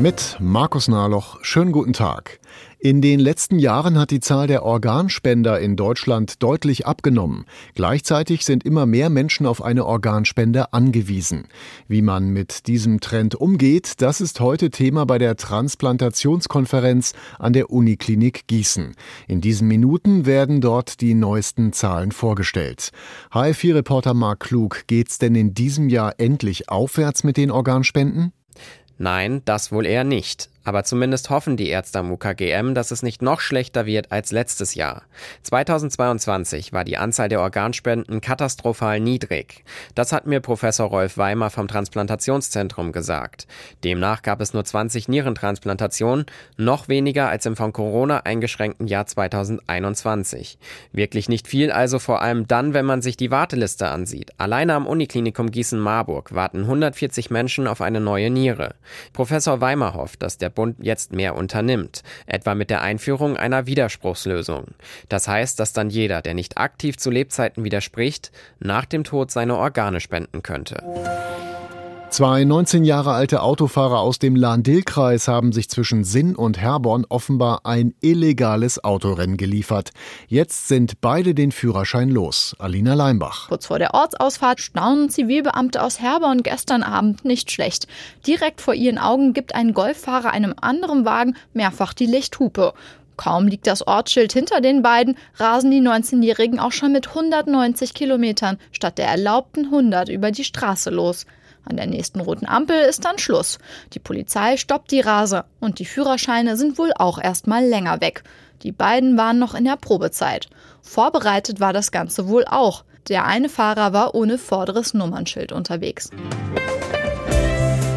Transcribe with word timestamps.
Mit 0.00 0.36
Markus 0.38 0.86
Nahloch. 0.86 1.38
Schönen 1.42 1.72
guten 1.72 1.92
Tag. 1.92 2.38
In 2.78 3.02
den 3.02 3.18
letzten 3.18 3.58
Jahren 3.58 3.98
hat 3.98 4.12
die 4.12 4.20
Zahl 4.20 4.46
der 4.46 4.62
Organspender 4.62 5.58
in 5.58 5.74
Deutschland 5.74 6.40
deutlich 6.40 6.86
abgenommen. 6.86 7.46
Gleichzeitig 7.74 8.44
sind 8.44 8.62
immer 8.62 8.86
mehr 8.86 9.10
Menschen 9.10 9.44
auf 9.44 9.60
eine 9.60 9.84
Organspende 9.84 10.72
angewiesen. 10.72 11.48
Wie 11.88 12.02
man 12.02 12.28
mit 12.28 12.68
diesem 12.68 13.00
Trend 13.00 13.34
umgeht, 13.34 13.94
das 14.00 14.20
ist 14.20 14.38
heute 14.38 14.70
Thema 14.70 15.04
bei 15.04 15.18
der 15.18 15.34
Transplantationskonferenz 15.34 17.14
an 17.40 17.52
der 17.52 17.68
Uniklinik 17.68 18.46
Gießen. 18.46 18.94
In 19.26 19.40
diesen 19.40 19.66
Minuten 19.66 20.26
werden 20.26 20.60
dort 20.60 21.00
die 21.00 21.14
neuesten 21.14 21.72
Zahlen 21.72 22.12
vorgestellt. 22.12 22.92
HF4-Reporter 23.32 24.14
Mark 24.14 24.38
Klug, 24.38 24.84
geht's 24.86 25.18
denn 25.18 25.34
in 25.34 25.54
diesem 25.54 25.88
Jahr 25.88 26.14
endlich 26.18 26.68
aufwärts 26.68 27.24
mit 27.24 27.36
den 27.36 27.50
Organspenden? 27.50 28.32
Nein, 28.98 29.42
das 29.44 29.72
wohl 29.72 29.86
eher 29.86 30.04
nicht. 30.04 30.50
Aber 30.68 30.84
zumindest 30.84 31.30
hoffen 31.30 31.56
die 31.56 31.70
Ärzte 31.70 31.98
am 31.98 32.12
UKGM, 32.12 32.74
dass 32.74 32.90
es 32.90 33.02
nicht 33.02 33.22
noch 33.22 33.40
schlechter 33.40 33.86
wird 33.86 34.12
als 34.12 34.32
letztes 34.32 34.74
Jahr. 34.74 35.04
2022 35.44 36.74
war 36.74 36.84
die 36.84 36.98
Anzahl 36.98 37.30
der 37.30 37.40
Organspenden 37.40 38.20
katastrophal 38.20 39.00
niedrig. 39.00 39.64
Das 39.94 40.12
hat 40.12 40.26
mir 40.26 40.40
Professor 40.40 40.86
Rolf 40.86 41.16
Weimer 41.16 41.48
vom 41.48 41.68
Transplantationszentrum 41.68 42.92
gesagt. 42.92 43.46
Demnach 43.82 44.20
gab 44.20 44.42
es 44.42 44.52
nur 44.52 44.62
20 44.62 45.08
Nierentransplantationen, 45.08 46.26
noch 46.58 46.88
weniger 46.88 47.30
als 47.30 47.46
im 47.46 47.56
von 47.56 47.72
Corona 47.72 48.18
eingeschränkten 48.24 48.88
Jahr 48.88 49.06
2021. 49.06 50.58
Wirklich 50.92 51.30
nicht 51.30 51.48
viel, 51.48 51.72
also 51.72 51.98
vor 51.98 52.20
allem 52.20 52.46
dann, 52.46 52.74
wenn 52.74 52.84
man 52.84 53.00
sich 53.00 53.16
die 53.16 53.30
Warteliste 53.30 53.88
ansieht. 53.88 54.32
Alleine 54.36 54.74
am 54.74 54.86
Uniklinikum 54.86 55.50
Gießen-Marburg 55.50 56.34
warten 56.34 56.64
140 56.64 57.30
Menschen 57.30 57.66
auf 57.66 57.80
eine 57.80 58.00
neue 58.00 58.28
Niere. 58.28 58.74
Professor 59.14 59.62
Weimer 59.62 59.94
hofft, 59.94 60.22
dass 60.22 60.36
der 60.36 60.57
Bund 60.58 60.74
jetzt 60.80 61.12
mehr 61.12 61.36
unternimmt, 61.36 62.02
etwa 62.26 62.56
mit 62.56 62.68
der 62.68 62.82
Einführung 62.82 63.36
einer 63.36 63.66
Widerspruchslösung. 63.66 64.66
Das 65.08 65.28
heißt, 65.28 65.60
dass 65.60 65.72
dann 65.72 65.88
jeder, 65.88 66.20
der 66.20 66.34
nicht 66.34 66.58
aktiv 66.58 66.96
zu 66.96 67.10
Lebzeiten 67.10 67.62
widerspricht, 67.62 68.32
nach 68.58 68.84
dem 68.84 69.04
Tod 69.04 69.30
seine 69.30 69.56
Organe 69.56 70.00
spenden 70.00 70.42
könnte. 70.42 70.82
Zwei 72.10 72.44
19 72.44 72.84
Jahre 72.84 73.12
alte 73.12 73.42
Autofahrer 73.42 74.00
aus 74.00 74.18
dem 74.18 74.34
Lahn-Dill-Kreis 74.34 75.28
haben 75.28 75.52
sich 75.52 75.68
zwischen 75.68 76.04
Sinn 76.04 76.34
und 76.34 76.58
Herborn 76.58 77.04
offenbar 77.08 77.60
ein 77.64 77.94
illegales 78.00 78.82
Autorennen 78.82 79.36
geliefert. 79.36 79.90
Jetzt 80.26 80.68
sind 80.68 81.02
beide 81.02 81.34
den 81.34 81.52
Führerschein 81.52 82.08
los. 82.08 82.56
Alina 82.58 82.94
Leimbach. 82.94 83.48
Kurz 83.48 83.66
vor 83.66 83.78
der 83.78 83.92
Ortsausfahrt 83.92 84.58
staunen 84.58 85.10
Zivilbeamte 85.10 85.82
aus 85.82 86.00
Herborn 86.00 86.42
gestern 86.42 86.82
Abend 86.82 87.26
nicht 87.26 87.52
schlecht. 87.52 87.86
Direkt 88.26 88.62
vor 88.62 88.74
ihren 88.74 88.98
Augen 88.98 89.34
gibt 89.34 89.54
ein 89.54 89.74
Golffahrer 89.74 90.30
einem 90.30 90.54
anderen 90.58 91.04
Wagen 91.04 91.36
mehrfach 91.52 91.92
die 91.92 92.06
Lichthupe. 92.06 92.72
Kaum 93.18 93.48
liegt 93.48 93.66
das 93.66 93.86
Ortsschild 93.86 94.32
hinter 94.32 94.62
den 94.62 94.80
beiden, 94.80 95.18
rasen 95.36 95.70
die 95.70 95.82
19-Jährigen 95.82 96.58
auch 96.58 96.72
schon 96.72 96.92
mit 96.92 97.08
190 97.08 97.92
Kilometern 97.92 98.58
statt 98.72 98.96
der 98.96 99.08
erlaubten 99.08 99.66
100 99.66 100.08
über 100.08 100.30
die 100.30 100.44
Straße 100.44 100.88
los. 100.88 101.26
An 101.68 101.76
der 101.76 101.86
nächsten 101.86 102.20
roten 102.20 102.46
Ampel 102.46 102.80
ist 102.80 103.04
dann 103.04 103.18
Schluss. 103.18 103.58
Die 103.92 103.98
Polizei 103.98 104.56
stoppt 104.56 104.90
die 104.90 105.00
Rase 105.00 105.44
und 105.60 105.78
die 105.78 105.84
Führerscheine 105.84 106.56
sind 106.56 106.78
wohl 106.78 106.92
auch 106.96 107.18
erstmal 107.22 107.64
länger 107.64 108.00
weg. 108.00 108.22
Die 108.62 108.72
beiden 108.72 109.18
waren 109.18 109.38
noch 109.38 109.54
in 109.54 109.64
der 109.64 109.76
Probezeit. 109.76 110.48
Vorbereitet 110.80 111.60
war 111.60 111.72
das 111.72 111.92
Ganze 111.92 112.28
wohl 112.28 112.44
auch. 112.46 112.84
Der 113.08 113.26
eine 113.26 113.48
Fahrer 113.48 113.92
war 113.92 114.14
ohne 114.14 114.38
vorderes 114.38 114.94
Nummernschild 114.94 115.52
unterwegs. 115.52 116.10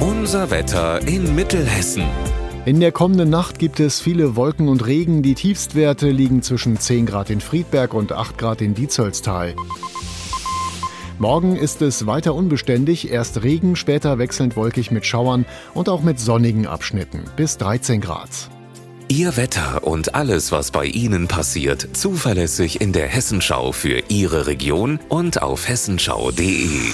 Unser 0.00 0.50
Wetter 0.50 1.00
in 1.06 1.34
Mittelhessen. 1.34 2.04
In 2.64 2.80
der 2.80 2.92
kommenden 2.92 3.30
Nacht 3.30 3.58
gibt 3.58 3.80
es 3.80 4.00
viele 4.00 4.36
Wolken 4.36 4.68
und 4.68 4.86
Regen. 4.86 5.22
Die 5.22 5.34
Tiefstwerte 5.34 6.10
liegen 6.10 6.42
zwischen 6.42 6.78
10 6.78 7.06
Grad 7.06 7.30
in 7.30 7.40
Friedberg 7.40 7.94
und 7.94 8.12
8 8.12 8.38
Grad 8.38 8.60
in 8.60 8.74
Diezölztal. 8.74 9.54
Morgen 11.18 11.56
ist 11.56 11.82
es 11.82 12.06
weiter 12.06 12.34
unbeständig, 12.34 13.10
erst 13.10 13.42
Regen, 13.42 13.76
später 13.76 14.18
wechselnd 14.18 14.56
wolkig 14.56 14.90
mit 14.90 15.06
Schauern 15.06 15.44
und 15.74 15.88
auch 15.88 16.02
mit 16.02 16.18
sonnigen 16.18 16.66
Abschnitten 16.66 17.24
bis 17.36 17.58
13 17.58 18.00
Grad. 18.00 18.30
Ihr 19.08 19.36
Wetter 19.36 19.84
und 19.84 20.14
alles, 20.14 20.52
was 20.52 20.70
bei 20.70 20.86
Ihnen 20.86 21.28
passiert, 21.28 21.86
zuverlässig 21.92 22.80
in 22.80 22.92
der 22.92 23.08
Hessenschau 23.08 23.72
für 23.72 24.02
Ihre 24.08 24.46
Region 24.46 25.00
und 25.08 25.42
auf 25.42 25.68
hessenschau.de. 25.68 26.92